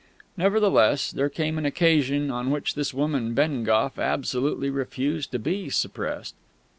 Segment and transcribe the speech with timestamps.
[0.35, 6.33] Nevertheless, there came an occasion on which this woman Bengough absolutely refused to be suppressed.